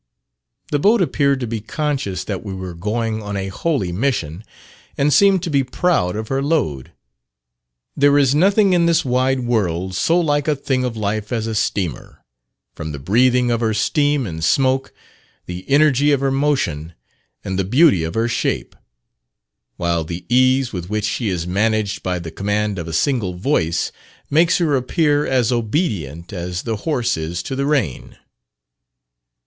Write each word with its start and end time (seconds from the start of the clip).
The 0.71 0.79
boat 0.79 0.99
appeared 0.99 1.39
to 1.41 1.45
be 1.45 1.61
conscious 1.61 2.23
that 2.23 2.43
we 2.43 2.55
were 2.55 2.73
going 2.73 3.21
on 3.21 3.37
a 3.37 3.49
holy 3.49 3.91
mission, 3.91 4.43
and 4.97 5.13
seemed 5.13 5.43
to 5.43 5.51
be 5.51 5.63
proud 5.63 6.15
of 6.15 6.27
her 6.29 6.41
load. 6.41 6.91
There 7.95 8.17
is 8.17 8.33
nothing 8.33 8.73
in 8.73 8.87
this 8.87 9.05
wide 9.05 9.41
world 9.41 9.93
so 9.93 10.19
like 10.19 10.47
a 10.47 10.55
thing 10.55 10.83
of 10.83 10.97
life 10.97 11.31
as 11.31 11.45
a 11.45 11.53
steamer, 11.53 12.25
from 12.73 12.93
the 12.93 12.97
breathing 12.97 13.51
of 13.51 13.59
her 13.59 13.75
steam 13.75 14.25
and 14.25 14.43
smoke, 14.43 14.91
the 15.45 15.69
energy 15.69 16.11
of 16.11 16.19
her 16.19 16.31
motion, 16.31 16.93
and 17.43 17.59
the 17.59 17.63
beauty 17.63 18.03
of 18.03 18.15
her 18.15 18.27
shape; 18.27 18.75
while 19.77 20.03
the 20.03 20.25
ease 20.29 20.73
with 20.73 20.89
which 20.89 21.05
she 21.05 21.29
is 21.29 21.45
managed 21.45 22.01
by 22.01 22.17
the 22.17 22.31
command 22.31 22.79
of 22.79 22.87
a 22.87 22.91
single 22.91 23.35
voice, 23.35 23.91
makes 24.31 24.57
her 24.57 24.75
appear 24.75 25.27
as 25.27 25.51
obedient 25.51 26.33
as 26.33 26.63
the 26.63 26.77
horse 26.87 27.17
is 27.17 27.43
to 27.43 27.55
the 27.55 27.67
rein. 27.67 28.17